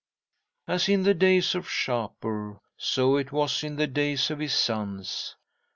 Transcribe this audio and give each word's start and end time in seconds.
"'As 0.67 0.89
in 0.89 1.03
the 1.03 1.13
days 1.13 1.53
of 1.53 1.69
Shapur, 1.69 2.57
so 2.75 3.17
it 3.17 3.31
was 3.31 3.63
in 3.63 3.75
the 3.75 3.85
days 3.85 4.31
of 4.31 4.39
his 4.39 4.55
sons. 4.55 5.35